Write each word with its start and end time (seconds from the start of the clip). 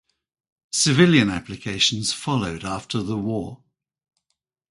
Civilian 0.71 1.29
applications 1.29 2.11
followed 2.11 2.63
after 2.63 3.03
the 3.03 3.15
war. 3.17 3.61